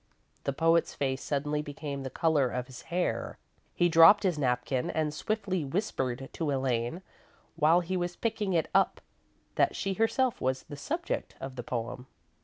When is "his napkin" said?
4.23-4.89